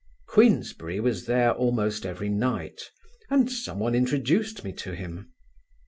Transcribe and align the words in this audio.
Queensberry 0.25 0.99
was 0.99 1.27
there 1.27 1.51
almost 1.51 2.07
every 2.07 2.27
night, 2.27 2.89
and 3.29 3.51
someone 3.51 3.93
introduced 3.93 4.63
me 4.63 4.73
to 4.73 4.93
him. 4.95 5.31